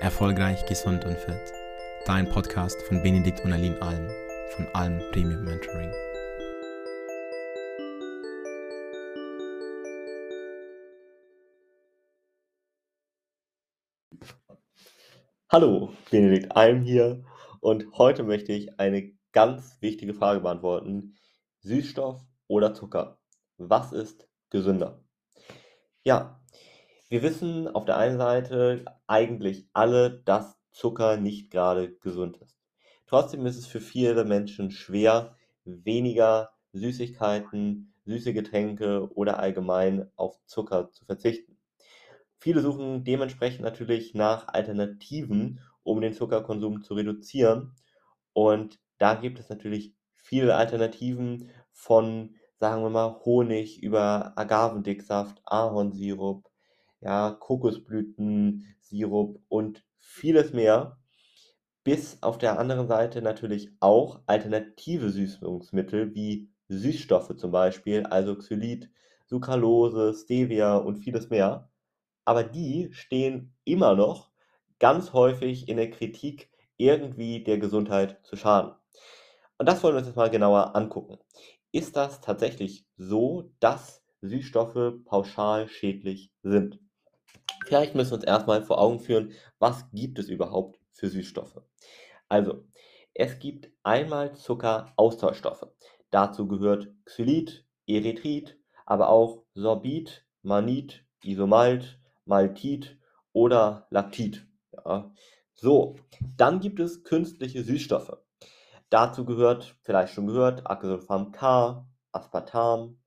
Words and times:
Erfolgreich, 0.00 0.64
gesund 0.64 1.04
und 1.04 1.18
fit. 1.18 1.52
Dein 2.06 2.26
Podcast 2.26 2.80
von 2.84 3.02
Benedikt 3.02 3.44
und 3.44 3.52
Aline 3.52 3.82
Alm 3.82 4.08
von 4.56 4.66
Alm 4.72 4.98
Premium 5.12 5.44
Mentoring. 5.44 5.92
Hallo, 15.50 15.92
Benedikt 16.10 16.56
Alm 16.56 16.80
hier 16.80 17.22
und 17.60 17.84
heute 17.98 18.22
möchte 18.22 18.54
ich 18.54 18.80
eine 18.80 19.12
ganz 19.32 19.76
wichtige 19.82 20.14
Frage 20.14 20.40
beantworten. 20.40 21.14
Süßstoff 21.58 22.22
oder 22.46 22.72
Zucker? 22.72 23.20
Was 23.58 23.92
ist 23.92 24.26
gesünder? 24.48 25.04
Ja, 26.04 26.39
wir 27.10 27.22
wissen 27.22 27.66
auf 27.66 27.84
der 27.84 27.96
einen 27.96 28.18
Seite 28.18 28.84
eigentlich 29.08 29.68
alle, 29.72 30.22
dass 30.24 30.56
Zucker 30.70 31.16
nicht 31.16 31.50
gerade 31.50 31.92
gesund 31.96 32.36
ist. 32.38 32.56
Trotzdem 33.06 33.44
ist 33.46 33.58
es 33.58 33.66
für 33.66 33.80
viele 33.80 34.24
Menschen 34.24 34.70
schwer, 34.70 35.36
weniger 35.64 36.50
Süßigkeiten, 36.72 37.92
süße 38.04 38.32
Getränke 38.32 39.12
oder 39.12 39.40
allgemein 39.40 40.08
auf 40.14 40.38
Zucker 40.46 40.92
zu 40.92 41.04
verzichten. 41.04 41.58
Viele 42.38 42.60
suchen 42.60 43.02
dementsprechend 43.02 43.62
natürlich 43.62 44.14
nach 44.14 44.46
Alternativen, 44.46 45.60
um 45.82 46.00
den 46.00 46.14
Zuckerkonsum 46.14 46.84
zu 46.84 46.94
reduzieren. 46.94 47.74
Und 48.32 48.78
da 48.98 49.14
gibt 49.14 49.40
es 49.40 49.48
natürlich 49.48 49.94
viele 50.14 50.54
Alternativen 50.54 51.50
von, 51.72 52.36
sagen 52.60 52.82
wir 52.84 52.90
mal, 52.90 53.20
Honig 53.24 53.82
über 53.82 54.32
Agavendicksaft, 54.38 55.42
Ahornsirup, 55.44 56.49
ja, 57.00 57.32
Kokosblütensirup 57.32 59.40
und 59.48 59.84
vieles 59.98 60.52
mehr. 60.52 60.98
Bis 61.84 62.22
auf 62.22 62.38
der 62.38 62.58
anderen 62.58 62.88
Seite 62.88 63.22
natürlich 63.22 63.70
auch 63.80 64.20
alternative 64.26 65.10
Süßungsmittel 65.10 66.14
wie 66.14 66.50
Süßstoffe 66.68 67.36
zum 67.36 67.50
Beispiel, 67.52 68.04
also 68.04 68.36
Xylit, 68.36 68.90
Sucralose, 69.26 70.14
Stevia 70.14 70.76
und 70.76 70.98
vieles 70.98 71.30
mehr. 71.30 71.70
Aber 72.24 72.44
die 72.44 72.90
stehen 72.92 73.54
immer 73.64 73.94
noch 73.94 74.30
ganz 74.78 75.12
häufig 75.12 75.68
in 75.68 75.76
der 75.76 75.90
Kritik, 75.90 76.50
irgendwie 76.76 77.44
der 77.44 77.58
Gesundheit 77.58 78.18
zu 78.24 78.36
schaden. 78.36 78.72
Und 79.58 79.68
das 79.68 79.82
wollen 79.82 79.94
wir 79.94 79.98
uns 79.98 80.08
jetzt 80.08 80.16
mal 80.16 80.30
genauer 80.30 80.74
angucken. 80.76 81.18
Ist 81.72 81.96
das 81.96 82.20
tatsächlich 82.20 82.86
so, 82.96 83.52
dass 83.60 84.02
Süßstoffe 84.22 84.94
pauschal 85.04 85.68
schädlich 85.68 86.32
sind? 86.42 86.80
Vielleicht 87.64 87.94
müssen 87.94 88.12
wir 88.12 88.16
uns 88.16 88.24
erstmal 88.24 88.62
vor 88.62 88.80
Augen 88.80 89.00
führen, 89.00 89.32
was 89.58 89.90
gibt 89.92 90.18
es 90.18 90.28
überhaupt 90.28 90.80
für 90.92 91.08
Süßstoffe? 91.08 91.60
Also, 92.28 92.64
es 93.14 93.38
gibt 93.38 93.70
einmal 93.82 94.34
Zuckeraustauschstoffe. 94.34 95.66
Dazu 96.10 96.48
gehört 96.48 96.88
Xylit, 97.04 97.66
Erythrit, 97.86 98.58
aber 98.86 99.08
auch 99.08 99.44
Sorbit, 99.54 100.26
Manit, 100.42 101.04
Isomalt, 101.22 101.98
Maltit 102.24 102.98
oder 103.32 103.86
Lactit. 103.90 104.46
Ja. 104.72 105.12
So, 105.54 105.96
dann 106.36 106.60
gibt 106.60 106.80
es 106.80 107.04
künstliche 107.04 107.62
Süßstoffe. 107.62 108.16
Dazu 108.88 109.24
gehört, 109.24 109.76
vielleicht 109.82 110.14
schon 110.14 110.26
gehört, 110.26 110.66
Acrylsulfam 110.66 111.32
K, 111.32 111.86
Aspartam, 112.12 112.99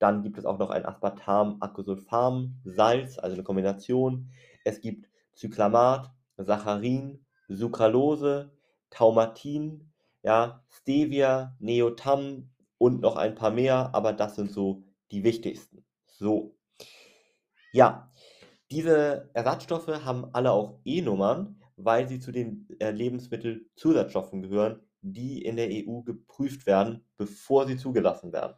dann 0.00 0.22
gibt 0.22 0.38
es 0.38 0.46
auch 0.46 0.58
noch 0.58 0.70
ein 0.70 0.86
Aspartam-Acrylsulfam-Salz, 0.86 3.18
also 3.18 3.34
eine 3.34 3.44
Kombination. 3.44 4.30
Es 4.64 4.80
gibt 4.80 5.10
Cyclamat, 5.36 6.10
Saccharin, 6.38 7.26
Sucralose, 7.48 8.50
Taumatin, 8.88 9.92
ja, 10.22 10.64
Stevia, 10.70 11.54
Neotam 11.60 12.48
und 12.78 13.02
noch 13.02 13.16
ein 13.16 13.34
paar 13.34 13.50
mehr, 13.50 13.94
aber 13.94 14.14
das 14.14 14.36
sind 14.36 14.50
so 14.50 14.84
die 15.10 15.22
wichtigsten. 15.22 15.84
So. 16.06 16.56
Ja, 17.72 18.10
diese 18.70 19.28
Ersatzstoffe 19.34 20.02
haben 20.04 20.30
alle 20.32 20.52
auch 20.52 20.78
E-Nummern, 20.84 21.60
weil 21.76 22.08
sie 22.08 22.20
zu 22.20 22.32
den 22.32 22.66
äh, 22.78 22.90
Lebensmittelzusatzstoffen 22.90 24.40
gehören, 24.42 24.80
die 25.02 25.42
in 25.42 25.56
der 25.56 25.68
EU 25.70 26.00
geprüft 26.00 26.64
werden, 26.66 27.04
bevor 27.18 27.66
sie 27.66 27.76
zugelassen 27.76 28.32
werden 28.32 28.54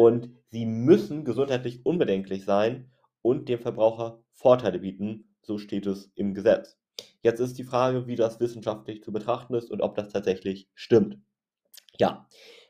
und 0.00 0.30
sie 0.48 0.64
müssen 0.64 1.26
gesundheitlich 1.26 1.84
unbedenklich 1.84 2.46
sein 2.46 2.90
und 3.20 3.50
dem 3.50 3.58
Verbraucher 3.58 4.24
Vorteile 4.32 4.78
bieten, 4.78 5.36
so 5.42 5.58
steht 5.58 5.84
es 5.84 6.10
im 6.14 6.32
Gesetz. 6.32 6.78
Jetzt 7.20 7.38
ist 7.38 7.58
die 7.58 7.64
Frage, 7.64 8.06
wie 8.06 8.16
das 8.16 8.40
wissenschaftlich 8.40 9.02
zu 9.02 9.12
betrachten 9.12 9.52
ist 9.52 9.70
und 9.70 9.82
ob 9.82 9.96
das 9.96 10.08
tatsächlich 10.08 10.70
stimmt. 10.74 11.18
Ja, 11.98 12.26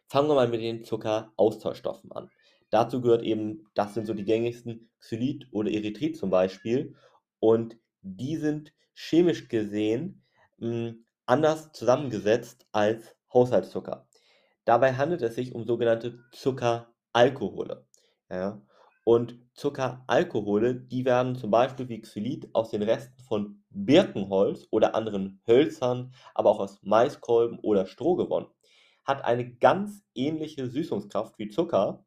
fangen 0.09 0.29
wir 0.29 0.35
mal 0.35 0.49
mit 0.49 0.61
den 0.61 0.83
Zuckeraustauschstoffen 0.83 2.11
an. 2.11 2.31
Dazu 2.69 3.01
gehört 3.01 3.23
eben, 3.23 3.71
das 3.75 3.95
sind 3.95 4.09
so 4.09 4.15
die 4.15 4.25
gängigsten, 4.25 4.91
Xylit 4.99 5.47
oder 5.53 5.71
Erythrit 5.71 6.17
zum 6.17 6.31
Beispiel. 6.31 6.97
Und 7.39 7.77
die 8.03 8.39
sind 8.39 8.75
chemisch 8.93 9.47
gesehen 9.47 10.25
mh, 10.59 10.69
hm, 10.69 11.05
anders 11.27 11.71
zusammengesetzt 11.71 12.67
als 12.73 13.15
Haushaltszucker. 13.33 14.09
Dabei 14.65 14.95
handelt 14.95 15.23
es 15.23 15.37
sich 15.37 15.55
um 15.55 15.65
sogenannte 15.65 16.19
Zucker 16.33 16.93
Alkohole. 17.13 17.87
Ja? 18.31 18.61
Und 19.05 19.39
Zuckeralkohole, 19.55 20.75
die 20.75 21.05
werden 21.05 21.35
zum 21.35 21.51
Beispiel 21.51 21.89
wie 21.89 22.01
Xylit 22.01 22.55
aus 22.55 22.71
den 22.71 22.83
Resten 22.83 23.23
von 23.23 23.63
Birkenholz 23.71 24.67
oder 24.71 24.95
anderen 24.95 25.41
Hölzern, 25.47 26.13
aber 26.35 26.51
auch 26.51 26.61
aus 26.61 26.83
Maiskolben 26.83 27.59
oder 27.61 27.87
Stroh 27.87 28.17
gewonnen. 28.17 28.47
Hat 29.05 29.25
eine 29.25 29.55
ganz 29.57 30.05
ähnliche 30.15 30.69
Süßungskraft 30.69 31.39
wie 31.39 31.49
Zucker 31.49 32.05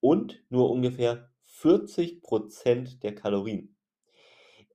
und 0.00 0.42
nur 0.48 0.70
ungefähr 0.70 1.28
40% 1.60 3.00
der 3.00 3.14
Kalorien. 3.14 3.76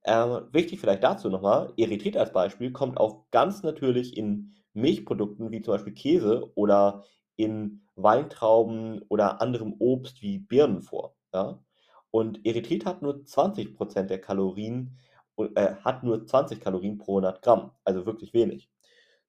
Ähm, 0.04 0.48
wichtig 0.52 0.80
vielleicht 0.80 1.04
dazu 1.04 1.30
nochmal, 1.30 1.72
Erythrit 1.76 2.16
als 2.16 2.32
Beispiel 2.32 2.72
kommt 2.72 2.98
auch 2.98 3.30
ganz 3.30 3.62
natürlich 3.62 4.16
in 4.16 4.52
Milchprodukten 4.74 5.50
wie 5.52 5.62
zum 5.62 5.74
Beispiel 5.74 5.94
Käse 5.94 6.50
oder 6.54 7.04
in 7.36 7.86
Weintrauben 7.96 9.02
oder 9.08 9.40
anderem 9.40 9.74
Obst 9.78 10.22
wie 10.22 10.38
Birnen 10.38 10.82
vor. 10.82 11.16
Ja? 11.32 11.62
Und 12.10 12.44
Erythrit 12.46 12.84
hat 12.86 13.02
nur 13.02 13.24
20% 13.24 14.10
der 14.10 14.20
Kalorien, 14.20 14.98
äh, 15.36 15.74
hat 15.76 16.02
nur 16.04 16.26
20 16.26 16.60
Kalorien 16.60 16.98
pro 16.98 17.16
100 17.16 17.42
Gramm, 17.42 17.72
also 17.84 18.06
wirklich 18.06 18.34
wenig. 18.34 18.70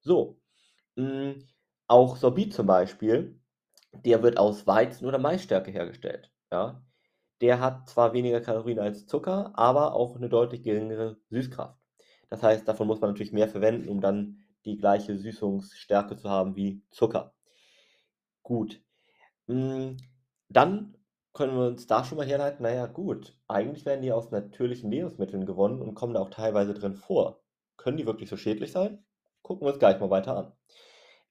So, 0.00 0.38
mh, 0.96 1.04
hm, 1.06 1.44
auch 1.86 2.16
Sorbit 2.16 2.54
zum 2.54 2.66
Beispiel, 2.66 3.40
der 3.92 4.22
wird 4.22 4.38
aus 4.38 4.66
Weizen- 4.66 5.06
oder 5.06 5.18
Maisstärke 5.18 5.70
hergestellt. 5.70 6.30
Ja? 6.52 6.82
Der 7.40 7.60
hat 7.60 7.88
zwar 7.88 8.12
weniger 8.12 8.40
Kalorien 8.40 8.78
als 8.78 9.06
Zucker, 9.06 9.52
aber 9.54 9.94
auch 9.94 10.16
eine 10.16 10.28
deutlich 10.28 10.62
geringere 10.62 11.18
Süßkraft. 11.30 11.78
Das 12.30 12.42
heißt, 12.42 12.66
davon 12.66 12.86
muss 12.86 13.00
man 13.00 13.10
natürlich 13.10 13.32
mehr 13.32 13.48
verwenden, 13.48 13.88
um 13.88 14.00
dann 14.00 14.38
die 14.64 14.76
gleiche 14.76 15.16
Süßungsstärke 15.16 16.16
zu 16.16 16.30
haben 16.30 16.56
wie 16.56 16.82
Zucker. 16.90 17.33
Gut. 18.44 18.80
Hm, 19.48 19.96
dann 20.50 20.96
können 21.34 21.56
wir 21.56 21.66
uns 21.68 21.86
da 21.86 22.04
schon 22.04 22.18
mal 22.18 22.26
herleiten, 22.26 22.62
naja, 22.62 22.86
gut, 22.86 23.38
eigentlich 23.48 23.86
werden 23.86 24.02
die 24.02 24.12
aus 24.12 24.30
natürlichen 24.32 24.90
Lebensmitteln 24.90 25.46
gewonnen 25.46 25.82
und 25.82 25.94
kommen 25.94 26.14
da 26.14 26.20
auch 26.20 26.30
teilweise 26.30 26.74
drin 26.74 26.94
vor. 26.96 27.42
Können 27.76 27.96
die 27.98 28.06
wirklich 28.06 28.30
so 28.30 28.36
schädlich 28.36 28.72
sein? 28.72 29.04
Gucken 29.42 29.66
wir 29.66 29.70
uns 29.72 29.80
gleich 29.80 30.00
mal 30.00 30.10
weiter 30.10 30.36
an. 30.36 30.52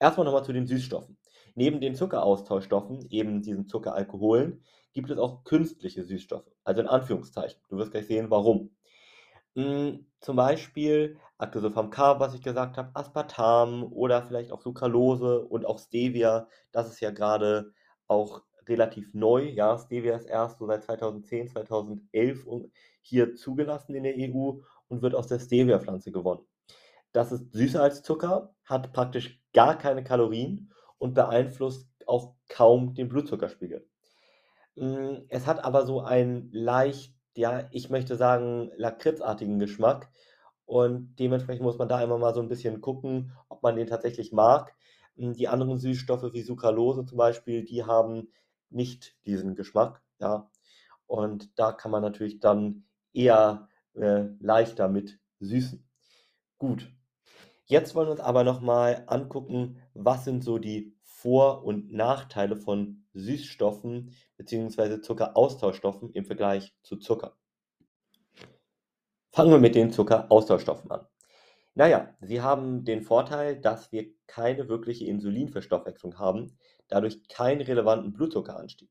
Erstmal 0.00 0.26
nochmal 0.26 0.44
zu 0.44 0.52
den 0.52 0.66
Süßstoffen. 0.66 1.18
Neben 1.56 1.80
den 1.80 1.94
Zuckeraustauschstoffen, 1.96 3.08
eben 3.10 3.42
diesen 3.42 3.68
Zuckeralkoholen, 3.68 4.64
gibt 4.92 5.10
es 5.10 5.18
auch 5.18 5.44
künstliche 5.44 6.04
Süßstoffe, 6.04 6.50
also 6.64 6.82
in 6.82 6.88
Anführungszeichen. 6.88 7.60
Du 7.68 7.78
wirst 7.78 7.92
gleich 7.92 8.06
sehen, 8.06 8.30
warum. 8.30 8.76
Hm, 9.56 10.06
zum 10.24 10.36
Beispiel 10.36 11.18
Acrylsulfam 11.36 11.90
K, 11.90 12.18
was 12.18 12.34
ich 12.34 12.42
gesagt 12.42 12.78
habe, 12.78 12.90
Aspartam 12.94 13.84
oder 13.92 14.22
vielleicht 14.22 14.52
auch 14.52 14.62
Sucralose 14.62 15.44
und 15.44 15.66
auch 15.66 15.78
Stevia. 15.78 16.48
Das 16.72 16.88
ist 16.88 17.00
ja 17.00 17.10
gerade 17.10 17.72
auch 18.08 18.42
relativ 18.66 19.12
neu. 19.12 19.42
Ja, 19.44 19.78
Stevia 19.78 20.16
ist 20.16 20.24
erst 20.24 20.58
so 20.58 20.66
seit 20.66 20.82
2010, 20.84 21.48
2011 21.48 22.46
hier 23.02 23.34
zugelassen 23.34 23.94
in 23.94 24.04
der 24.04 24.14
EU 24.16 24.60
und 24.88 25.02
wird 25.02 25.14
aus 25.14 25.26
der 25.26 25.40
Stevia-Pflanze 25.40 26.10
gewonnen. 26.10 26.46
Das 27.12 27.30
ist 27.30 27.52
süßer 27.52 27.82
als 27.82 28.02
Zucker, 28.02 28.54
hat 28.64 28.94
praktisch 28.94 29.42
gar 29.52 29.76
keine 29.76 30.02
Kalorien 30.02 30.72
und 30.96 31.12
beeinflusst 31.12 31.86
auch 32.06 32.34
kaum 32.48 32.94
den 32.94 33.10
Blutzuckerspiegel. 33.10 33.86
Hm, 34.76 35.26
es 35.28 35.46
hat 35.46 35.62
aber 35.62 35.84
so 35.84 36.00
einen 36.00 36.50
leicht 36.50 37.13
ja, 37.36 37.68
ich 37.70 37.90
möchte 37.90 38.16
sagen, 38.16 38.70
lakritzartigen 38.76 39.58
Geschmack. 39.58 40.10
Und 40.66 41.16
dementsprechend 41.18 41.62
muss 41.62 41.78
man 41.78 41.88
da 41.88 42.02
immer 42.02 42.18
mal 42.18 42.34
so 42.34 42.40
ein 42.40 42.48
bisschen 42.48 42.80
gucken, 42.80 43.32
ob 43.48 43.62
man 43.62 43.76
den 43.76 43.86
tatsächlich 43.86 44.32
mag. 44.32 44.74
Hm, 45.16 45.34
die 45.34 45.48
anderen 45.48 45.78
Süßstoffe 45.78 46.32
wie 46.32 46.42
Sucralose 46.42 47.04
zum 47.06 47.18
Beispiel, 47.18 47.64
die 47.64 47.84
haben 47.84 48.28
nicht 48.70 49.16
diesen 49.26 49.54
Geschmack, 49.54 50.02
ja. 50.20 50.50
Und 51.06 51.58
da 51.58 51.72
kann 51.72 51.90
man 51.90 52.02
natürlich 52.02 52.40
dann 52.40 52.84
eher 53.12 53.68
äh, 53.94 54.24
leichter 54.40 54.88
mit 54.88 55.20
süßen. 55.40 55.86
Gut. 56.58 56.90
Jetzt 57.66 57.94
wollen 57.94 58.08
wir 58.08 58.12
uns 58.12 58.20
aber 58.20 58.44
nochmal 58.44 59.04
angucken, 59.06 59.78
was 59.94 60.24
sind 60.24 60.44
so 60.44 60.58
die 60.58 60.94
Vor- 61.02 61.64
und 61.64 61.92
Nachteile 61.92 62.56
von 62.56 63.03
Süßstoffen 63.14 64.14
bzw. 64.36 65.00
Zuckeraustauschstoffen 65.00 66.10
im 66.12 66.24
Vergleich 66.24 66.74
zu 66.82 66.96
Zucker. 66.96 67.36
Fangen 69.32 69.50
wir 69.50 69.58
mit 69.58 69.74
den 69.74 69.90
Zuckeraustauschstoffen 69.90 70.90
an. 70.90 71.06
Naja, 71.74 72.14
sie 72.20 72.40
haben 72.40 72.84
den 72.84 73.02
Vorteil, 73.02 73.60
dass 73.60 73.90
wir 73.90 74.06
keine 74.28 74.68
wirkliche 74.68 75.06
Insulinverstoffwechslung 75.06 76.18
haben, 76.18 76.56
dadurch 76.86 77.26
keinen 77.28 77.62
relevanten 77.62 78.12
Blutzuckeranstieg. 78.12 78.90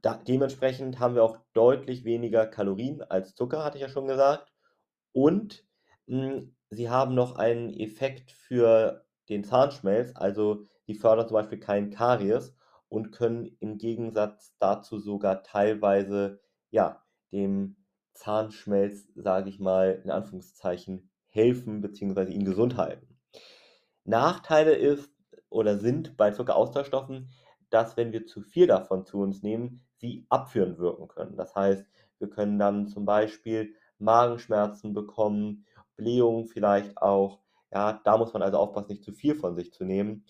Da, 0.00 0.14
dementsprechend 0.14 1.00
haben 1.00 1.16
wir 1.16 1.24
auch 1.24 1.38
deutlich 1.54 2.04
weniger 2.04 2.46
Kalorien 2.46 3.02
als 3.02 3.34
Zucker, 3.34 3.64
hatte 3.64 3.78
ich 3.78 3.82
ja 3.82 3.88
schon 3.88 4.06
gesagt. 4.06 4.52
Und 5.12 5.66
mh, 6.06 6.22
hm, 6.22 6.56
sie 6.70 6.88
haben 6.88 7.14
noch 7.16 7.34
einen 7.34 7.72
Effekt 7.72 8.30
für 8.30 9.04
den 9.28 9.42
Zahnschmelz, 9.42 10.12
also 10.14 10.64
sie 10.86 10.94
fördern 10.94 11.26
zum 11.26 11.34
Beispiel 11.34 11.58
keinen 11.58 11.90
Karies 11.90 12.54
und 12.88 13.12
können 13.12 13.56
im 13.60 13.78
Gegensatz 13.78 14.54
dazu 14.58 14.98
sogar 14.98 15.42
teilweise 15.42 16.40
ja, 16.70 17.02
dem 17.32 17.76
Zahnschmelz, 18.14 19.06
sage 19.14 19.50
ich 19.50 19.60
mal, 19.60 20.00
in 20.04 20.10
Anführungszeichen 20.10 21.10
helfen 21.26 21.80
bzw. 21.80 22.32
ihn 22.32 22.44
gesund 22.44 22.76
halten. 22.76 23.18
Nachteile 24.04 24.74
ist 24.74 25.10
oder 25.50 25.78
sind 25.78 26.16
bei 26.16 26.30
Zuckeraustauschstoffen, 26.30 27.30
dass 27.70 27.96
wenn 27.96 28.12
wir 28.12 28.26
zu 28.26 28.40
viel 28.40 28.66
davon 28.66 29.04
zu 29.04 29.18
uns 29.20 29.42
nehmen, 29.42 29.82
sie 29.96 30.26
abführend 30.28 30.78
wirken 30.78 31.08
können. 31.08 31.36
Das 31.36 31.54
heißt, 31.54 31.84
wir 32.18 32.30
können 32.30 32.58
dann 32.58 32.88
zum 32.88 33.04
Beispiel 33.04 33.74
Magenschmerzen 33.98 34.94
bekommen, 34.94 35.66
Blähungen 35.96 36.46
vielleicht 36.46 36.96
auch. 36.98 37.40
Ja, 37.70 38.00
da 38.04 38.16
muss 38.16 38.32
man 38.32 38.42
also 38.42 38.56
aufpassen, 38.58 38.92
nicht 38.92 39.04
zu 39.04 39.12
viel 39.12 39.34
von 39.34 39.54
sich 39.54 39.72
zu 39.72 39.84
nehmen. 39.84 40.24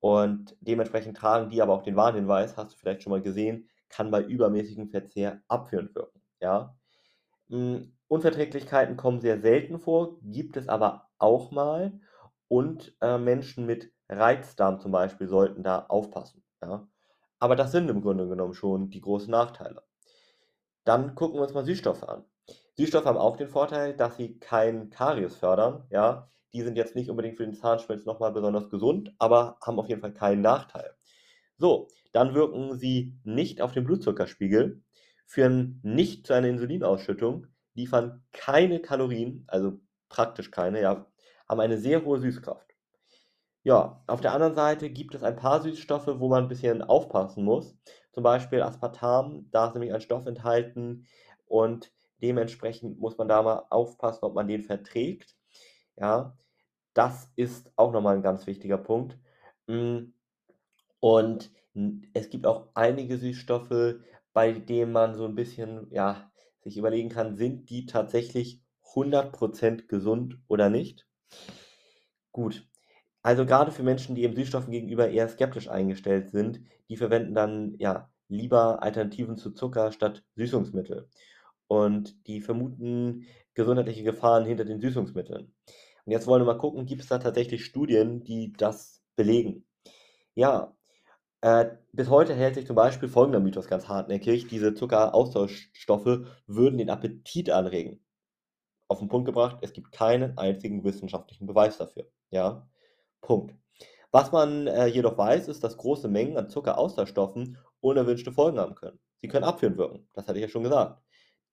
Und 0.00 0.56
dementsprechend 0.60 1.16
tragen 1.16 1.50
die 1.50 1.60
aber 1.60 1.74
auch 1.74 1.82
den 1.82 1.96
Warnhinweis, 1.96 2.56
hast 2.56 2.72
du 2.72 2.76
vielleicht 2.78 3.02
schon 3.02 3.10
mal 3.10 3.22
gesehen, 3.22 3.68
kann 3.90 4.10
bei 4.10 4.22
übermäßigem 4.22 4.88
Verzehr 4.88 5.42
abführend 5.48 5.94
wirken. 5.94 6.22
Ja? 6.40 6.74
Hm, 7.48 7.96
Unverträglichkeiten 8.08 8.96
kommen 8.96 9.20
sehr 9.20 9.40
selten 9.40 9.78
vor, 9.78 10.18
gibt 10.22 10.56
es 10.56 10.68
aber 10.68 11.08
auch 11.18 11.50
mal. 11.50 12.00
Und 12.48 12.96
äh, 13.00 13.18
Menschen 13.18 13.66
mit 13.66 13.92
Reizdarm 14.08 14.80
zum 14.80 14.90
Beispiel 14.90 15.28
sollten 15.28 15.62
da 15.62 15.86
aufpassen. 15.86 16.42
Ja? 16.62 16.88
Aber 17.38 17.54
das 17.54 17.72
sind 17.72 17.88
im 17.88 18.00
Grunde 18.02 18.26
genommen 18.28 18.54
schon 18.54 18.90
die 18.90 19.00
großen 19.00 19.30
Nachteile. 19.30 19.82
Dann 20.84 21.14
gucken 21.14 21.38
wir 21.38 21.42
uns 21.42 21.54
mal 21.54 21.64
Süßstoffe 21.64 22.02
an. 22.02 22.24
Süßstoffe 22.76 23.04
haben 23.04 23.18
auch 23.18 23.36
den 23.36 23.48
Vorteil, 23.48 23.94
dass 23.94 24.16
sie 24.16 24.38
kein 24.38 24.90
Karies 24.90 25.36
fördern. 25.36 25.84
Ja? 25.90 26.28
Die 26.52 26.62
sind 26.62 26.76
jetzt 26.76 26.96
nicht 26.96 27.10
unbedingt 27.10 27.36
für 27.36 27.44
den 27.44 27.54
Zahnschmelz 27.54 28.04
nochmal 28.04 28.32
besonders 28.32 28.70
gesund, 28.70 29.14
aber 29.18 29.58
haben 29.62 29.78
auf 29.78 29.88
jeden 29.88 30.00
Fall 30.00 30.14
keinen 30.14 30.42
Nachteil. 30.42 30.94
So, 31.58 31.88
dann 32.12 32.34
wirken 32.34 32.76
sie 32.76 33.18
nicht 33.24 33.60
auf 33.60 33.72
den 33.72 33.84
Blutzuckerspiegel, 33.84 34.82
führen 35.26 35.80
nicht 35.82 36.26
zu 36.26 36.32
einer 36.32 36.48
Insulinausschüttung, 36.48 37.46
liefern 37.74 38.24
keine 38.32 38.80
Kalorien, 38.80 39.44
also 39.46 39.80
praktisch 40.08 40.50
keine, 40.50 40.80
ja, 40.80 41.06
haben 41.48 41.60
eine 41.60 41.78
sehr 41.78 42.04
hohe 42.04 42.18
Süßkraft. 42.18 42.70
Ja, 43.62 44.02
auf 44.06 44.22
der 44.22 44.32
anderen 44.32 44.54
Seite 44.54 44.88
gibt 44.90 45.14
es 45.14 45.22
ein 45.22 45.36
paar 45.36 45.60
Süßstoffe, 45.62 46.18
wo 46.18 46.28
man 46.28 46.44
ein 46.44 46.48
bisschen 46.48 46.82
aufpassen 46.82 47.44
muss. 47.44 47.76
Zum 48.12 48.22
Beispiel 48.22 48.62
Aspartam, 48.62 49.48
da 49.50 49.66
ist 49.66 49.74
nämlich 49.74 49.92
ein 49.92 50.00
Stoff 50.00 50.26
enthalten 50.26 51.06
und 51.46 51.92
dementsprechend 52.22 52.98
muss 52.98 53.18
man 53.18 53.28
da 53.28 53.42
mal 53.42 53.66
aufpassen, 53.68 54.24
ob 54.24 54.34
man 54.34 54.48
den 54.48 54.62
verträgt. 54.62 55.36
Ja, 56.00 56.36
das 56.94 57.30
ist 57.36 57.72
auch 57.76 57.92
nochmal 57.92 58.16
ein 58.16 58.22
ganz 58.22 58.46
wichtiger 58.46 58.78
Punkt. 58.78 59.18
Hm, 59.68 60.14
und 61.00 61.52
es 62.14 62.30
gibt 62.30 62.46
auch 62.46 62.70
einige 62.74 63.18
Süßstoffe, 63.18 63.96
bei 64.32 64.52
denen 64.52 64.92
man 64.92 65.14
so 65.14 65.26
ein 65.26 65.34
bisschen, 65.36 65.88
ja, 65.92 66.32
sich 66.62 66.76
überlegen 66.78 67.08
kann, 67.10 67.36
sind 67.36 67.70
die 67.70 67.86
tatsächlich 67.86 68.62
100% 68.94 69.88
gesund 69.88 70.38
oder 70.48 70.70
nicht? 70.70 71.06
Gut, 72.32 72.66
also 73.22 73.46
gerade 73.46 73.72
für 73.72 73.82
Menschen, 73.82 74.14
die 74.14 74.22
eben 74.24 74.36
Süßstoffen 74.36 74.72
gegenüber 74.72 75.10
eher 75.10 75.28
skeptisch 75.28 75.68
eingestellt 75.68 76.30
sind, 76.30 76.60
die 76.88 76.96
verwenden 76.96 77.34
dann 77.34 77.76
ja 77.78 78.10
lieber 78.28 78.82
Alternativen 78.82 79.36
zu 79.36 79.52
Zucker 79.52 79.92
statt 79.92 80.24
Süßungsmittel. 80.36 81.08
Und 81.68 82.26
die 82.26 82.40
vermuten 82.40 83.26
gesundheitliche 83.54 84.04
Gefahren 84.04 84.44
hinter 84.46 84.64
den 84.64 84.80
Süßungsmitteln. 84.80 85.54
Und 86.10 86.14
jetzt 86.14 86.26
wollen 86.26 86.42
wir 86.42 86.46
mal 86.46 86.58
gucken, 86.58 86.86
gibt 86.86 87.02
es 87.02 87.08
da 87.08 87.18
tatsächlich 87.18 87.64
Studien, 87.64 88.24
die 88.24 88.52
das 88.52 89.00
belegen? 89.14 89.64
Ja, 90.34 90.76
äh, 91.40 91.66
bis 91.92 92.10
heute 92.10 92.34
hält 92.34 92.56
sich 92.56 92.66
zum 92.66 92.74
Beispiel 92.74 93.08
folgender 93.08 93.38
Mythos 93.38 93.68
ganz 93.68 93.86
hartnäckig: 93.86 94.48
Diese 94.48 94.74
Zuckeraustauschstoffe 94.74 96.26
würden 96.48 96.78
den 96.78 96.90
Appetit 96.90 97.50
anregen. 97.50 98.04
Auf 98.88 98.98
den 98.98 99.06
Punkt 99.06 99.26
gebracht, 99.26 99.58
es 99.62 99.72
gibt 99.72 99.92
keinen 99.92 100.36
einzigen 100.36 100.82
wissenschaftlichen 100.82 101.46
Beweis 101.46 101.78
dafür. 101.78 102.10
Ja, 102.30 102.68
Punkt. 103.20 103.54
Was 104.10 104.32
man 104.32 104.66
äh, 104.66 104.86
jedoch 104.86 105.16
weiß, 105.16 105.46
ist, 105.46 105.62
dass 105.62 105.76
große 105.76 106.08
Mengen 106.08 106.36
an 106.36 106.50
Zuckeraustauschstoffen 106.50 107.56
unerwünschte 107.78 108.32
Folgen 108.32 108.58
haben 108.58 108.74
können. 108.74 108.98
Sie 109.18 109.28
können 109.28 109.44
abführend 109.44 109.78
wirken, 109.78 110.08
das 110.14 110.26
hatte 110.26 110.40
ich 110.40 110.42
ja 110.42 110.48
schon 110.48 110.64
gesagt. 110.64 111.00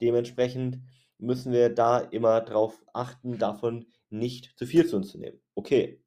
Dementsprechend 0.02 0.80
müssen 1.20 1.52
wir 1.52 1.70
da 1.74 2.00
immer 2.00 2.42
darauf 2.42 2.84
achten, 2.94 3.38
davon 3.38 3.88
nicht 4.10 4.58
zu 4.58 4.66
viel 4.66 4.86
zu 4.86 4.98
uns 4.98 5.10
zu 5.10 5.20
nehmen. 5.20 5.40
Okay. 5.56 6.02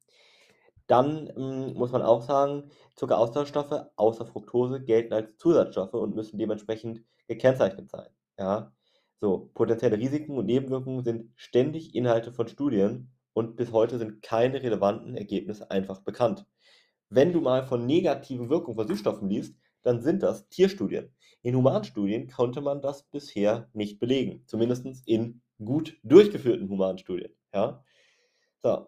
Dann 0.87 1.31
ähm, 1.37 1.73
muss 1.73 1.91
man 1.91 2.01
auch 2.01 2.21
sagen, 2.21 2.69
Zuckeraustauschstoffe 2.95 3.85
außer 3.95 4.25
Fructose 4.25 4.83
gelten 4.83 5.13
als 5.13 5.37
Zusatzstoffe 5.37 5.93
und 5.93 6.15
müssen 6.15 6.37
dementsprechend 6.37 7.03
gekennzeichnet 7.27 7.89
sein. 7.89 8.09
Ja? 8.37 8.73
So, 9.21 9.51
potenzielle 9.53 9.97
Risiken 9.97 10.37
und 10.37 10.47
Nebenwirkungen 10.47 11.03
sind 11.03 11.31
ständig 11.35 11.95
Inhalte 11.95 12.33
von 12.33 12.47
Studien 12.47 13.11
und 13.33 13.55
bis 13.55 13.71
heute 13.71 13.99
sind 13.99 14.21
keine 14.21 14.61
relevanten 14.61 15.15
Ergebnisse 15.15 15.71
einfach 15.71 16.01
bekannt. 16.01 16.45
Wenn 17.09 17.31
du 17.31 17.39
mal 17.39 17.63
von 17.63 17.85
negativen 17.85 18.49
Wirkungen 18.49 18.75
von 18.75 18.87
Süßstoffen 18.87 19.29
liest, 19.29 19.55
dann 19.83 20.01
sind 20.01 20.23
das 20.23 20.49
Tierstudien. 20.49 21.13
In 21.43 21.55
Humanstudien 21.55 22.29
konnte 22.29 22.61
man 22.61 22.81
das 22.81 23.03
bisher 23.03 23.69
nicht 23.73 23.99
belegen, 23.99 24.43
zumindest 24.45 24.85
in 25.07 25.41
gut 25.63 25.97
durchgeführten 26.03 26.69
Humanstudien. 26.69 27.33
Ja? 27.53 27.83
So. 28.63 28.87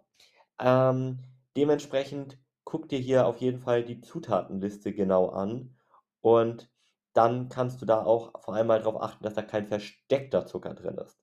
Ähm, 0.60 1.20
dementsprechend 1.58 2.38
guck 2.64 2.90
dir 2.90 3.00
hier 3.00 3.28
auf 3.28 3.38
jeden 3.38 3.60
Fall 3.60 3.84
die 3.84 4.02
Zutatenliste 4.02 4.94
genau 4.94 5.30
an 5.30 5.76
und 6.22 6.72
dann 7.14 7.50
kannst 7.50 7.82
du 7.82 7.86
da 7.86 8.04
auch 8.04 8.40
vor 8.42 8.56
allem 8.56 8.68
mal 8.68 8.80
darauf 8.80 9.02
achten, 9.02 9.24
dass 9.24 9.36
da 9.36 9.44
kein 9.44 9.68
versteckter 9.68 10.46
Zucker 10.46 10.74
drin 10.74 10.98
ist. 10.98 11.20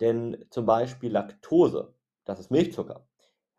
Denn 0.00 0.44
zum 0.50 0.66
Beispiel 0.66 1.10
Laktose, 1.10 1.94
das 2.24 2.40
ist 2.40 2.50
Milchzucker, 2.50 3.06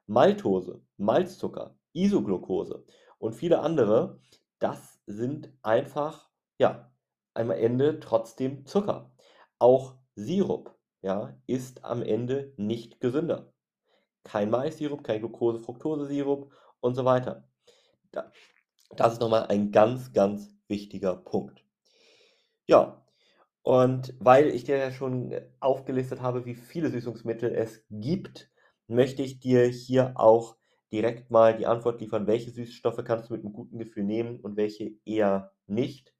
Maltose, 0.08 0.82
Malzzucker, 0.98 1.78
Isoglucose 1.94 2.86
und 3.18 3.34
viele 3.34 3.60
andere, 3.60 4.20
das 4.60 5.00
sind 5.06 5.52
einfach, 5.62 6.30
ja, 6.58 6.92
am 7.36 7.52
Ende 7.52 8.00
trotzdem 8.00 8.66
Zucker. 8.66 9.12
Auch 9.60 9.96
Sirup, 10.16 10.76
ja, 11.02 11.38
ist 11.46 11.84
am 11.84 12.02
Ende 12.02 12.54
nicht 12.58 13.00
gesünder. 13.00 13.54
Kein 14.24 14.50
Mais-Sirup, 14.50 15.04
kein 15.04 15.20
Glucose-Fructose-Sirup 15.20 16.52
und 16.80 16.96
so 16.96 17.06
weiter. 17.06 17.48
Das 18.96 19.14
ist 19.14 19.22
nochmal 19.22 19.48
ein 19.48 19.72
ganz, 19.72 20.14
ganz 20.14 20.56
wichtiger 20.68 21.16
Punkt. 21.16 21.64
Ja, 22.68 23.06
und 23.62 24.16
weil 24.20 24.48
ich 24.50 24.64
dir 24.64 24.78
ja 24.78 24.92
schon 24.92 25.36
aufgelistet 25.60 26.22
habe, 26.22 26.46
wie 26.46 26.56
viele 26.56 26.90
Süßungsmittel 26.90 27.54
es 27.54 27.84
gibt, 27.90 28.50
möchte 28.88 29.22
ich 29.22 29.40
dir 29.40 29.66
hier 29.66 30.14
auch 30.16 30.56
direkt 30.92 31.30
mal 31.30 31.58
die 31.58 31.66
Antwort 31.66 32.00
liefern, 32.00 32.28
welche 32.28 32.52
Süßstoffe 32.52 33.04
kannst 33.04 33.30
du 33.30 33.34
mit 33.34 33.44
einem 33.44 33.54
guten 33.54 33.78
Gefühl 33.78 34.04
nehmen 34.04 34.40
und 34.40 34.56
welche 34.56 34.94
eher 35.04 35.52
nicht. 35.68 36.15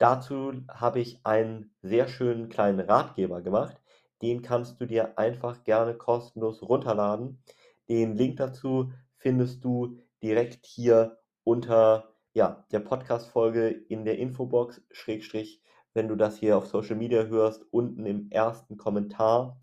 Dazu 0.00 0.54
habe 0.66 0.98
ich 0.98 1.20
einen 1.26 1.74
sehr 1.82 2.08
schönen 2.08 2.48
kleinen 2.48 2.80
Ratgeber 2.80 3.42
gemacht. 3.42 3.76
Den 4.22 4.40
kannst 4.40 4.80
du 4.80 4.86
dir 4.86 5.18
einfach 5.18 5.62
gerne 5.62 5.94
kostenlos 5.94 6.62
runterladen. 6.62 7.42
Den 7.86 8.16
Link 8.16 8.38
dazu 8.38 8.92
findest 9.18 9.62
du 9.62 9.98
direkt 10.22 10.64
hier 10.64 11.18
unter 11.44 12.14
ja, 12.32 12.64
der 12.72 12.80
Podcast-Folge 12.80 13.68
in 13.68 14.06
der 14.06 14.16
Infobox, 14.16 14.80
Schrägstrich, 14.90 15.60
wenn 15.92 16.08
du 16.08 16.16
das 16.16 16.38
hier 16.38 16.56
auf 16.56 16.66
Social 16.66 16.96
Media 16.96 17.24
hörst, 17.24 17.66
unten 17.70 18.06
im 18.06 18.30
ersten 18.30 18.78
Kommentar, 18.78 19.60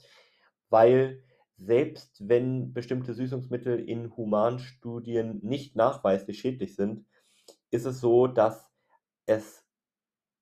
weil 0.70 1.24
selbst 1.56 2.30
wenn 2.30 2.74
bestimmte 2.74 3.16
Süßungsmittel 3.16 3.80
in 3.80 4.16
Humanstudien 4.16 5.40
nicht 5.42 5.76
nachweislich 5.76 6.38
schädlich 6.38 6.76
sind, 6.76 7.08
ist 7.72 7.88
es 7.88 8.00
so, 8.00 8.28
dass 8.28 8.72
es 9.26 9.67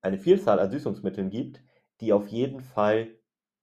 eine 0.05 0.19
Vielzahl 0.19 0.59
an 0.59 0.71
Süßungsmitteln 0.71 1.29
gibt, 1.29 1.61
die 1.99 2.13
auf 2.13 2.27
jeden 2.27 2.61
Fall 2.61 3.15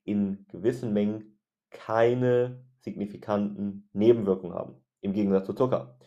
in 0.04 0.46
gewissen 0.48 0.92
Mengen 0.92 1.38
keine 1.70 2.64
signifikanten 2.80 3.88
Nebenwirkungen 3.92 4.54
haben, 4.54 4.74
im 5.00 5.12
Gegensatz 5.12 5.46
zu 5.46 5.54
Zucker. 5.54 5.98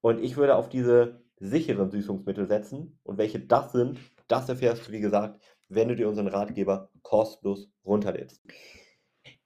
Und 0.00 0.22
ich 0.22 0.36
würde 0.36 0.56
auf 0.56 0.68
diese 0.68 1.22
sicheren 1.36 1.90
Süßungsmittel 1.90 2.46
setzen. 2.46 2.98
Und 3.02 3.18
welche 3.18 3.40
das 3.40 3.72
sind, 3.72 3.98
das 4.28 4.48
erfährst 4.48 4.88
du, 4.88 4.92
wie 4.92 5.00
gesagt, 5.00 5.40
wenn 5.68 5.88
du 5.88 5.96
dir 5.96 6.08
unseren 6.08 6.28
Ratgeber 6.28 6.90
kostenlos 7.02 7.70
runterlädst. 7.84 8.42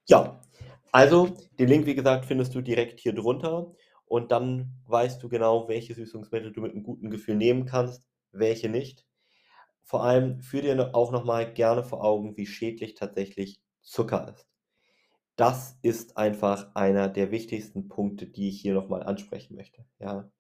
Ja, 0.07 0.41
also 0.93 1.29
den 1.59 1.69
Link, 1.69 1.87
wie 1.87 1.95
gesagt, 1.95 2.27
findest 2.27 2.55
du 2.55 2.61
direkt 2.61 3.01
hier 3.01 3.15
drunter. 3.15 3.73
Und 4.07 4.33
dann 4.33 4.73
weißt 4.87 5.23
du 5.23 5.29
genau, 5.29 5.69
welche 5.69 5.95
Süßungsmittel 5.95 6.53
du 6.53 6.61
mit 6.61 6.73
einem 6.73 6.83
guten 6.83 7.11
Gefühl 7.11 7.37
nehmen 7.37 7.67
kannst, 7.67 8.05
welche 8.33 8.69
nicht. 8.69 9.08
Vor 9.89 10.05
allem 10.05 10.43
führ 10.43 10.61
dir 10.61 10.95
auch 10.95 11.13
nochmal 11.13 11.51
gerne 11.55 11.83
vor 11.83 12.05
Augen, 12.05 12.37
wie 12.37 12.45
schädlich 12.45 12.95
tatsächlich 12.95 13.59
Zucker 13.81 14.35
ist. 14.35 14.47
Das 15.35 15.79
ist 15.81 16.19
einfach 16.19 16.75
einer 16.75 17.09
der 17.09 17.31
wichtigsten 17.31 17.89
Punkte, 17.89 18.27
die 18.27 18.51
ich 18.51 18.61
hier 18.61 18.75
nochmal 18.75 19.03
ansprechen 19.03 19.57
möchte. 19.57 19.87
Ja. 19.99 20.31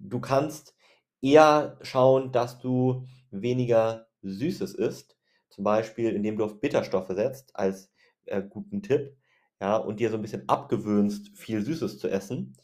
Du 0.00 0.18
kannst 0.18 0.74
eher 1.22 1.78
schauen, 1.82 2.32
dass 2.32 2.58
du 2.58 3.06
weniger 3.30 4.08
Süßes 4.22 4.74
isst, 4.74 5.16
zum 5.50 5.62
Beispiel 5.62 6.10
indem 6.12 6.36
du 6.36 6.44
auf 6.44 6.60
Bitterstoffe 6.60 7.12
setzt, 7.14 7.54
als 7.54 7.92
äh, 8.24 8.42
guten 8.42 8.82
Tipp, 8.82 9.16
ja, 9.60 9.76
und 9.76 10.00
dir 10.00 10.10
so 10.10 10.16
ein 10.16 10.22
bisschen 10.22 10.48
abgewöhnst, 10.48 11.38
viel 11.38 11.62
Süßes 11.62 12.00
zu 12.00 12.08
essen. 12.08 12.56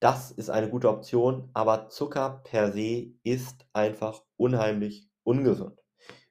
Das 0.00 0.30
ist 0.30 0.48
eine 0.48 0.70
gute 0.70 0.88
Option, 0.88 1.50
aber 1.52 1.90
Zucker 1.90 2.40
per 2.44 2.72
se 2.72 3.12
ist 3.24 3.66
einfach 3.74 4.22
unheimlich 4.38 5.10
ungesund. 5.24 5.82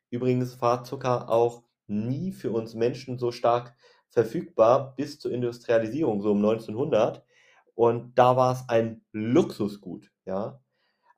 Übrigens 0.09 0.61
war 0.61 0.83
Zucker 0.83 1.29
auch 1.29 1.63
nie 1.87 2.31
für 2.31 2.51
uns 2.51 2.75
Menschen 2.75 3.17
so 3.17 3.31
stark 3.31 3.75
verfügbar 4.09 4.95
bis 4.95 5.19
zur 5.19 5.31
Industrialisierung, 5.31 6.21
so 6.21 6.31
um 6.31 6.37
1900. 6.37 7.25
Und 7.75 8.17
da 8.17 8.37
war 8.37 8.53
es 8.53 8.69
ein 8.69 9.03
Luxusgut. 9.11 10.11
Ja? 10.25 10.61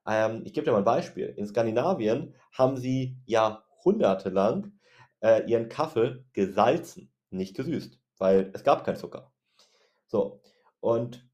Ähm, 0.07 0.43
ich 0.45 0.53
gebe 0.53 0.65
dir 0.65 0.71
mal 0.71 0.79
ein 0.79 0.85
Beispiel. 0.85 1.33
In 1.37 1.45
Skandinavien 1.45 2.33
haben 2.53 2.77
sie 2.77 3.17
jahrhundertelang 3.25 4.71
äh, 5.19 5.43
ihren 5.49 5.69
Kaffee 5.69 6.23
gesalzen, 6.33 7.11
nicht 7.29 7.55
gesüßt, 7.55 7.99
weil 8.17 8.51
es 8.53 8.63
gab 8.63 8.85
keinen 8.85 8.97
Zucker. 8.97 9.31
So, 10.07 10.41
und 10.79 11.27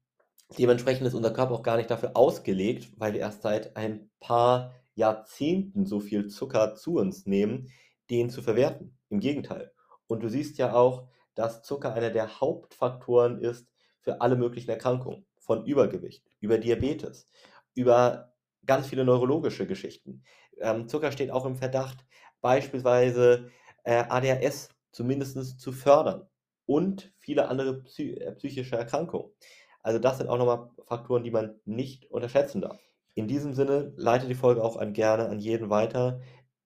dementsprechend 0.58 1.06
ist 1.06 1.14
unser 1.14 1.32
Körper 1.32 1.54
auch 1.54 1.62
gar 1.62 1.76
nicht 1.76 1.90
dafür 1.90 2.16
ausgelegt, 2.16 2.92
weil 2.96 3.12
wir 3.12 3.20
erst 3.20 3.42
seit 3.42 3.76
ein 3.76 4.10
paar 4.18 4.74
Jahrzehnten 4.94 5.86
so 5.86 6.00
viel 6.00 6.28
Zucker 6.28 6.74
zu 6.74 6.96
uns 6.96 7.26
nehmen, 7.26 7.70
den 8.10 8.30
zu 8.30 8.42
verwerten. 8.42 8.98
Im 9.08 9.20
Gegenteil. 9.20 9.72
Und 10.06 10.22
du 10.22 10.28
siehst 10.28 10.58
ja 10.58 10.74
auch, 10.74 11.08
dass 11.34 11.62
Zucker 11.62 11.94
einer 11.94 12.10
der 12.10 12.40
Hauptfaktoren 12.40 13.38
ist 13.38 13.68
für 14.00 14.20
alle 14.20 14.36
möglichen 14.36 14.70
Erkrankungen, 14.70 15.26
von 15.38 15.64
Übergewicht 15.64 16.24
über 16.40 16.58
Diabetes, 16.58 17.28
über 17.74 18.32
ganz 18.66 18.86
viele 18.86 19.04
neurologische 19.04 19.66
Geschichten. 19.66 20.22
Ähm, 20.60 20.88
Zucker 20.88 21.12
steht 21.12 21.30
auch 21.30 21.46
im 21.46 21.56
Verdacht, 21.56 22.04
beispielsweise 22.40 23.50
äh, 23.84 24.04
ADHS 24.08 24.68
zumindest 24.92 25.60
zu 25.60 25.72
fördern 25.72 26.28
und 26.66 27.12
viele 27.18 27.48
andere 27.48 27.82
psy 27.82 28.14
äh, 28.14 28.32
psychische 28.32 28.76
Erkrankungen. 28.76 29.30
Also 29.82 29.98
das 29.98 30.18
sind 30.18 30.28
auch 30.28 30.38
nochmal 30.38 30.70
Faktoren, 30.86 31.24
die 31.24 31.30
man 31.30 31.58
nicht 31.64 32.10
unterschätzen 32.10 32.60
darf. 32.60 32.80
In 33.14 33.28
diesem 33.28 33.52
Sinne 33.52 33.92
leite 33.96 34.26
die 34.26 34.34
Folge 34.34 34.64
auch 34.64 34.78
an, 34.78 34.94
gerne 34.94 35.28
an 35.28 35.38
jeden 35.38 35.68
weiter, 35.68 36.20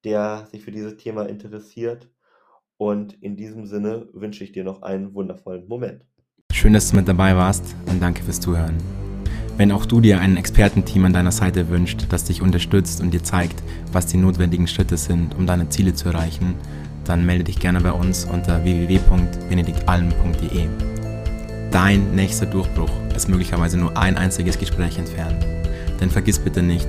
der 0.04 0.46
sich 0.46 0.62
für 0.62 0.70
dieses 0.70 0.96
Thema 0.96 1.28
interessiert. 1.28 2.08
Und 2.76 3.20
in 3.20 3.36
diesem 3.36 3.66
Sinne 3.66 4.06
wünsche 4.12 4.44
ich 4.44 4.52
dir 4.52 4.62
noch 4.62 4.82
einen 4.82 5.12
wundervollen 5.14 5.66
Moment. 5.66 6.04
Schön, 6.52 6.72
dass 6.72 6.90
du 6.90 6.96
mit 6.96 7.08
dabei 7.08 7.34
warst 7.34 7.74
und 7.86 8.00
danke 8.00 8.22
fürs 8.22 8.38
Zuhören. 8.38 8.76
Wenn 9.56 9.72
auch 9.72 9.86
du 9.86 10.00
dir 10.00 10.20
ein 10.20 10.36
Expertenteam 10.36 11.06
an 11.06 11.14
deiner 11.14 11.32
Seite 11.32 11.68
wünscht, 11.68 12.06
das 12.10 12.22
dich 12.24 12.42
unterstützt 12.42 13.00
und 13.00 13.12
dir 13.12 13.24
zeigt, 13.24 13.60
was 13.90 14.06
die 14.06 14.18
notwendigen 14.18 14.68
Schritte 14.68 14.98
sind, 14.98 15.34
um 15.34 15.46
deine 15.46 15.68
Ziele 15.70 15.94
zu 15.94 16.10
erreichen, 16.10 16.54
dann 17.04 17.26
melde 17.26 17.42
dich 17.44 17.58
gerne 17.58 17.80
bei 17.80 17.92
uns 17.92 18.24
unter 18.24 18.62
www.benediktalm.de. 18.62 20.68
Dein 21.72 22.14
nächster 22.14 22.46
Durchbruch 22.46 22.92
ist 23.16 23.28
möglicherweise 23.28 23.78
nur 23.78 23.96
ein 23.96 24.16
einziges 24.16 24.58
Gespräch 24.58 24.98
entfernt. 24.98 25.44
Denn 26.00 26.10
vergiss 26.10 26.38
bitte 26.38 26.62
nicht, 26.62 26.86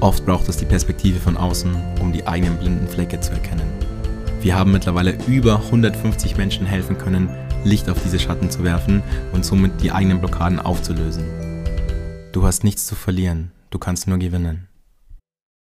oft 0.00 0.24
braucht 0.26 0.48
es 0.48 0.56
die 0.56 0.64
Perspektive 0.64 1.18
von 1.18 1.36
außen, 1.36 1.74
um 2.00 2.12
die 2.12 2.26
eigenen 2.26 2.58
blinden 2.58 2.88
Flecke 2.88 3.20
zu 3.20 3.32
erkennen. 3.32 3.66
Wir 4.40 4.56
haben 4.56 4.72
mittlerweile 4.72 5.16
über 5.26 5.56
150 5.56 6.36
Menschen 6.36 6.66
helfen 6.66 6.98
können, 6.98 7.28
Licht 7.64 7.88
auf 7.90 8.00
diese 8.02 8.18
Schatten 8.18 8.50
zu 8.50 8.62
werfen 8.62 9.02
und 9.32 9.44
somit 9.44 9.82
die 9.82 9.90
eigenen 9.90 10.20
Blockaden 10.20 10.60
aufzulösen. 10.60 11.24
Du 12.32 12.44
hast 12.44 12.62
nichts 12.62 12.86
zu 12.86 12.94
verlieren, 12.94 13.50
du 13.70 13.78
kannst 13.78 14.06
nur 14.06 14.18
gewinnen. 14.18 14.68